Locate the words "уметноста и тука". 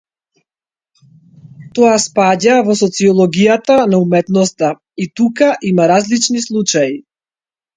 4.07-5.51